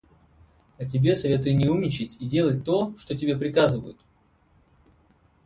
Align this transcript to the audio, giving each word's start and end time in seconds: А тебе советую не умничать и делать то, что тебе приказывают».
А 0.79 0.85
тебе 0.85 1.15
советую 1.15 1.55
не 1.55 1.67
умничать 1.69 2.17
и 2.19 2.25
делать 2.25 2.63
то, 2.63 2.97
что 2.97 3.15
тебе 3.15 3.37
приказывают». 3.37 3.99